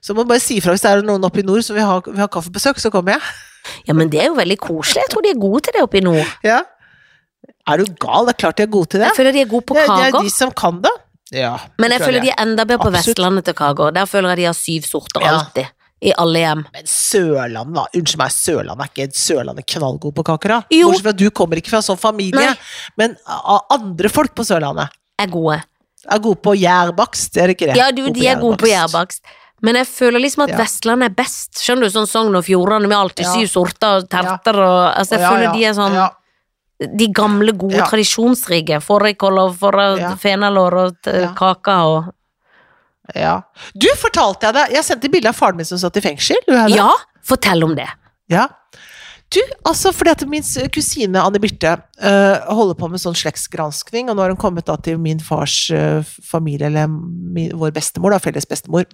[0.00, 1.84] Så må du bare si ifra hvis det er noen oppe i nord som vil
[1.84, 3.22] ha, vil ha kaffebesøk, så kommer jeg.
[3.88, 5.02] Ja, men det er jo veldig koselig.
[5.04, 6.30] Jeg tror de er gode til det oppe i nord.
[6.46, 6.62] Ja.
[7.68, 8.26] Er du gal?
[8.28, 9.10] Det er klart de er gode til det.
[9.10, 10.92] Jeg føler de er gode på Det, det er de som kan det.
[11.36, 11.52] Ja.
[11.78, 13.10] Men jeg føler føler de er enda bedre på Absolutt.
[13.12, 13.92] Vestlandet til kaker.
[13.94, 15.34] Der føler jeg de har syv sorter Ja.
[15.38, 15.68] alltid.
[16.02, 16.62] I alle hjem.
[16.72, 17.82] Men Sørlandet, da.
[17.98, 20.60] Unnskyld meg, Sørlandet er ikke Sørlandet knallgod på kaker, da?
[20.72, 20.86] Jo.
[20.88, 22.40] Bortsett fra at du kommer ikke fra sånn familie.
[22.40, 22.54] Nei.
[22.96, 23.16] Men
[23.76, 24.88] andre folk på Sørlandet
[25.20, 25.58] Er gode.
[26.08, 27.76] er gode på gjærbakst, er det ikke det?
[27.76, 29.20] Ja, du, de er gode på gjærbakst.
[29.60, 30.56] Men jeg føler liksom at Ja.
[30.62, 31.58] Vestlandet er best.
[31.60, 33.34] Skjønner du, sånn Sogn og Fjordane med alltid Ja.
[33.34, 36.96] syv sorter og terter og Altså, jeg Ja, føler de er sånn.
[36.96, 38.80] De gamle, gode, tradisjonsrike.
[38.80, 40.96] Fårikål og fenalår og
[41.36, 42.14] kaker og
[43.14, 43.42] Ja.
[43.74, 46.38] Du fortalte jeg deg Jeg sendte bilde av faren min som satt i fengsel.
[46.46, 46.54] Du?
[46.74, 46.88] Ja,
[47.26, 47.88] fortell om det.
[48.30, 48.48] Ja.
[49.30, 50.42] Du, altså fordi at min
[50.74, 54.74] kusine Anne Birte uh, holder på med sånn slektsgranskning, og nå har hun kommet da
[54.82, 58.88] til min fars uh, familie, eller min, vår bestemor, da, felles bestemor.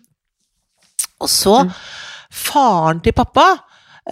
[1.24, 1.72] Og så, Mm.
[2.36, 3.46] faren til pappa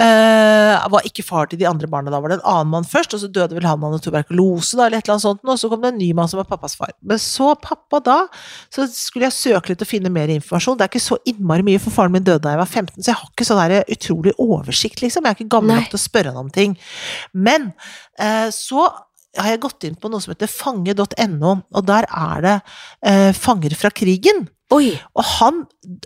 [0.02, 3.14] øh, var ikke far til de andre barna, da var det en annen mann først,
[3.14, 5.70] og så døde vel han av tuberkulose, da, eller et eller annet sånt, og så
[5.72, 6.92] kom det en ny mann som var pappas far.
[7.02, 8.18] Men så pappa da,
[8.74, 10.78] så skulle jeg søke litt og finne mer informasjon.
[10.80, 13.12] Det er ikke så innmari mye, for faren min døde da jeg var 15, så
[13.12, 15.24] jeg har ikke sånn der utrolig oversikt, liksom.
[15.24, 16.78] Jeg er ikke gammel nok til å spørre han om ting.
[17.34, 17.72] Men
[18.20, 18.88] uh, så
[19.40, 22.54] har jeg gått inn på noe som heter fange.no, og der er det
[23.06, 24.44] eh, fanger fra krigen.
[24.74, 24.90] Oi.
[25.14, 25.60] Og han,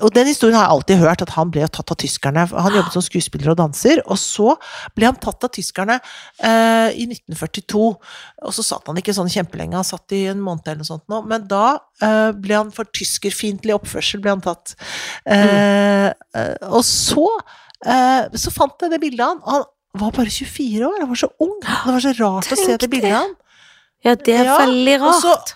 [0.05, 2.45] og den historien har jeg alltid hørt, at han ble tatt av tyskerne.
[2.51, 4.55] Han jobbet som skuespiller og danser, og så
[4.97, 7.85] ble han tatt av tyskerne eh, i 1942.
[8.45, 11.07] Og så satt han ikke sånn kjempelenge, han satt i en måned eller noe sånt
[11.11, 14.77] nå, men da eh, ble han for tyskerfiendtlig oppførsel ble han tatt.
[15.25, 16.69] Eh, mm.
[16.69, 17.27] og så,
[17.87, 19.67] eh, så fant jeg det bildet av han.
[19.97, 21.57] Han var bare 24 år, han var så ung.
[21.65, 23.37] Det var så rart å se det bildet av han.
[24.05, 25.55] Ja, det er Ja, veldig og så- rart.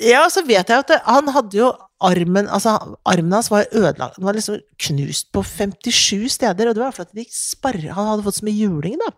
[0.00, 1.68] Ja, så vet jeg at det, han hadde jo
[2.00, 2.72] armen Altså,
[3.08, 4.16] armen hans var ødelagt.
[4.16, 8.40] Den var liksom knust på 57 steder, og det var fordi de Han hadde fått
[8.40, 9.10] så mye juling, da.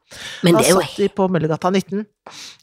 [0.42, 2.04] Men han det jo satt i på Møllergata 19.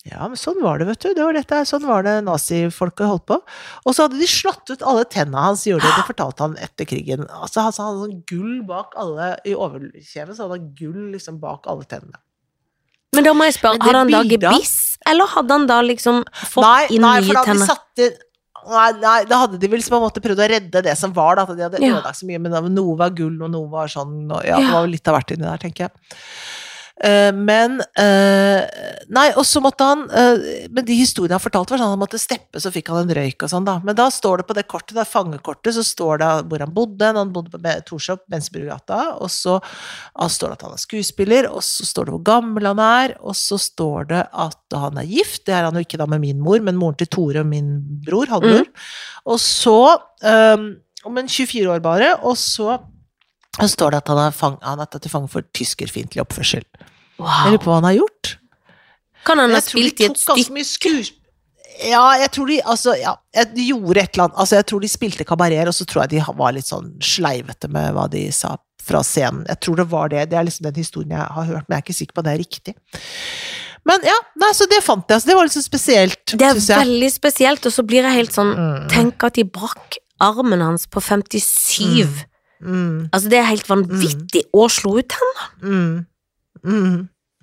[0.08, 1.10] Ja, men sånn var det, vet du.
[1.16, 3.40] Det var dette, sånn var det nazifolket holdt på.
[3.86, 6.88] Og så hadde de slått ut alle tenna hans, gjorde det, Det fortalte han etter
[6.90, 7.28] krigen.
[7.28, 11.70] Altså, han hadde sånn gull bak alle I overkjeven så hadde han gull liksom bak
[11.72, 12.20] alle tennene.
[13.16, 16.66] Men da må jeg spørre, hadde han da gebiss, eller hadde han da liksom fått
[16.66, 18.26] Nei, inn nei, for da hadde de satt inn
[18.68, 21.40] Nei, nei, da hadde de vel på en måte prøvd å redde det som var,
[21.40, 21.46] da.
[21.48, 24.44] At de hadde ødelagt så mye, men noe var gull, og noe var sånn, og
[24.46, 26.20] ja, det var vel litt av hvert inni der, tenker jeg.
[27.00, 28.66] Eh, men eh,
[29.16, 32.20] Nei, og så måtte han eh, Men de historiene han fortalte, var sånn han måtte
[32.20, 33.78] steppe, så fikk han en røyk og sånn, da.
[33.86, 37.12] Men da står det på det kortet, det fangekortet, så står det hvor han bodde.
[37.16, 39.58] Han bodde på Torshov, Bensbrugata, og så
[40.20, 43.38] står det at han er skuespiller, og så står det hvor gammel han er, og
[43.38, 45.46] så står det at han er gift.
[45.48, 47.78] Det er han jo ikke da med min mor, men moren til Tore og min
[48.06, 48.68] bror, halvbror.
[49.30, 49.80] Og så
[50.26, 50.72] um,
[51.08, 52.76] Om en 24 år bare, og så
[53.58, 56.64] står det at han er, fang, han er tatt til fange for tyskerfiendtlig oppførsel.
[56.64, 56.86] Jeg
[57.20, 57.50] Wow.
[57.52, 58.38] lurer på hva han har gjort.
[59.26, 61.12] Kan han ha Jeg spilt i et stykke?
[61.90, 64.80] Ja, jeg tror de altså, ja, jeg- de gjorde et eller annet Altså, jeg tror
[64.82, 68.32] de spilte kabareter, og så tror jeg de var litt sånn sleivete med hva de
[68.32, 69.46] sa fra scenen.
[69.48, 70.30] Jeg tror det var det.
[70.30, 72.26] Det er liksom den historien jeg har hørt, men jeg er ikke sikker på at
[72.26, 72.76] det er riktig.
[73.86, 75.16] Men ja, nei, så det fant jeg.
[75.16, 76.78] Altså, det var litt så spesielt, Det er jeg.
[76.88, 78.90] veldig spesielt, og så blir jeg helt sånn Mm.
[78.90, 82.06] Tenk at de brakk armen hans på 57.
[82.06, 82.24] Mm,
[83.14, 84.44] Altså, det er helt vanvittig.
[84.54, 85.46] å slo ut tenner.
[85.64, 86.06] mm,
[86.64, 86.98] mm.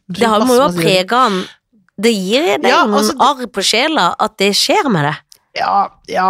[0.08, 1.40] Det har, må jo ha prega han
[1.98, 5.16] Det gir deg Ja, noen altså, arr på sjela at det skjer med det.
[5.56, 6.26] Ja, ja.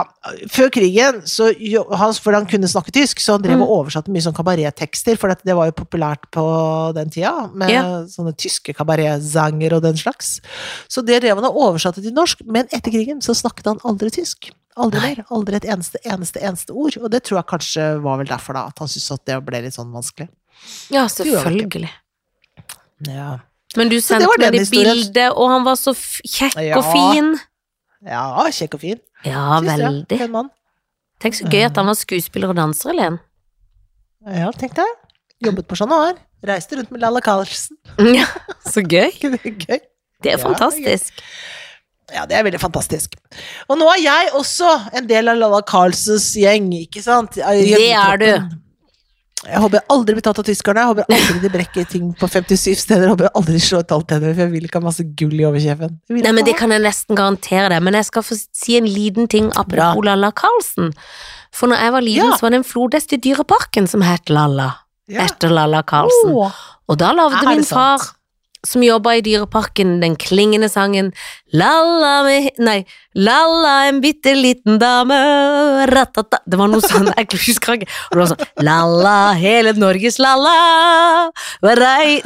[0.55, 4.13] Før krigen, så, jo, han, for han kunne snakke tysk, så han drev og oversatte
[4.15, 6.45] mye sånn kabarettekster, for det var jo populært på
[6.95, 7.83] den tida, med Ja.
[8.07, 10.37] sånne tyske kabaretsanger og den slags.
[10.89, 14.13] Så det drev han og oversatte til norsk, men etter krigen så snakket han aldri
[14.15, 14.53] tysk.
[14.77, 15.23] Aldri mer.
[15.33, 16.99] Aldri et eneste, eneste, eneste ord.
[17.01, 19.63] Og det tror jeg kanskje var vel derfor, da, at han syntes at det ble
[19.65, 20.29] litt sånn vanskelig.
[20.93, 21.89] Ja, selvfølgelig.
[23.07, 23.31] Ja,
[23.77, 26.79] Men du sendte meg det bildet, og han var så kjekk Ja.
[26.79, 27.35] og fin.
[28.05, 29.01] ja kjekk og fin.
[29.25, 30.19] Ja, synes veldig.
[30.21, 30.45] Jeg.
[31.21, 33.19] Tenk så gøy at han var skuespiller og danser, Elen.
[34.27, 34.87] Ja, tenk deg.
[35.45, 36.17] Jobbet på Chat Noir.
[36.47, 37.77] Reiste rundt med Lalla Carlsen.
[38.17, 38.27] Ja,
[38.65, 39.11] så gøy.
[39.21, 39.81] Det gøy?
[40.25, 41.13] Det er fantastisk.
[41.17, 41.66] Ja,
[42.07, 43.17] det er veldig fantastisk.
[43.69, 47.35] Og nå er jeg også en del av Lalla Carlsens gjeng, ikke sant?
[47.35, 48.31] Det er du.
[49.47, 50.83] Jeg håper jeg aldri blir tatt av tyskerne.
[50.83, 53.05] Jeg håper aldri de brekker ting på 57 steder.
[53.05, 55.35] Jeg håper jeg aldri slår ut alt tenner, for jeg vil ikke ha masse gull
[55.37, 55.99] i overkjeven.
[56.17, 57.85] Nei, men det kan jeg nesten garantere deg.
[57.87, 60.91] Men jeg skal få si en liten ting apropos Lalla Carlsen.
[61.55, 62.37] For når jeg var liten, Ja.
[62.41, 64.71] så var det en flodhest i Dyreparken som het Lalla.
[65.07, 65.27] Ja.
[65.29, 66.33] Etter Lalla Carlsen.
[66.35, 66.51] Oh.
[66.89, 68.13] Og da lagde min far sant?
[68.67, 71.13] Som jobba i Dyreparken, den klingende sangen
[71.57, 72.81] Lalla med Nei,
[73.15, 75.17] Lalla en bitte liten dame
[75.89, 76.43] ratata.
[76.45, 77.91] Det var noe sånn, jeg husker ikke.
[78.11, 80.57] Og det var sånn Lalla, hele Norges lalla.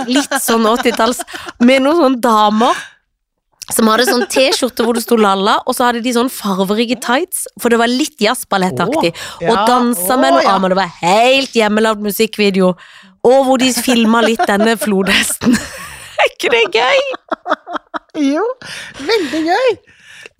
[0.08, 1.22] Litt sånn 80-talls,
[1.62, 2.88] med noen sånne damer.
[3.70, 7.44] Som hadde sånn T-skjorte hvor det sto Lalla, og så hadde de sånn farverike tights,
[7.60, 9.12] for det var litt jazzballettaktig.
[9.44, 10.56] Og ja, dansa åh, med noen ja.
[10.56, 10.74] armer.
[10.74, 12.72] Det var helt hjemmelagd musikkvideo.
[13.30, 15.54] Og hvor de filma litt denne flodhesten.
[16.24, 17.00] Er ikke det gøy?
[18.34, 18.42] Jo,
[19.06, 19.68] veldig gøy!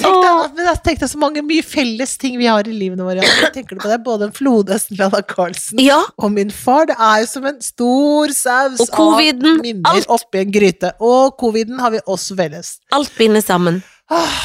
[0.00, 3.20] Tenk deg, men jeg tenkte så mange mye felles ting vi har i livene våre.
[3.20, 6.86] Jeg tenker du på det, Både en flodhesten Lalla Carlsen Ja, og min far.
[6.88, 10.08] Det er jo som en stor saus av minner alt.
[10.16, 10.92] oppi en gryte.
[11.04, 12.78] Og coviden har vi også felles.
[12.96, 13.82] alt binder sammen.
[14.10, 14.40] Åh,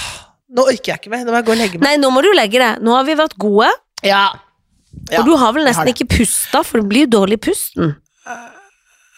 [0.55, 1.23] nå orker jeg ikke mer.
[1.25, 1.87] Nå må jeg gå og legge meg.
[1.87, 2.83] Nei, nå må du legge deg.
[2.83, 3.71] Nå har vi vært gode,
[4.03, 4.25] Ja.
[5.11, 7.95] Ja, og du har vel nesten har ikke pusta, for det blir jo dårlig pusten.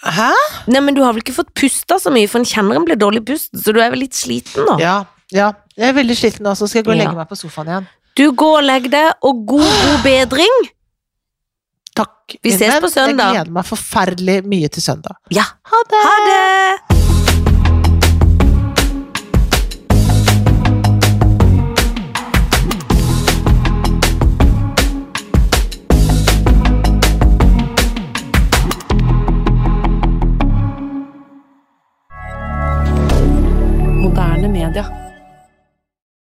[0.03, 0.29] Hæ?
[0.69, 2.99] Nei, men du har vel ikke fått pusta så mye, for en kjenner en blir
[3.01, 4.77] dårlig pust, så du er vel litt sliten nå.
[4.81, 4.99] Ja,
[5.33, 5.51] ja.
[5.77, 7.03] Jeg er veldig sliten nå, så skal jeg gå og Ja.
[7.05, 7.87] legge meg på sofaen igjen.
[8.17, 10.57] Du går og legg deg, og god, god bedring.
[11.97, 12.37] Takk.
[12.43, 13.33] Vi ses på søndag.
[13.33, 15.17] Jeg gleder meg forferdelig mye til søndag.
[15.33, 16.03] Ja, Ha det!
[16.05, 17.06] ha det!
[34.17, 35.06] moderne media.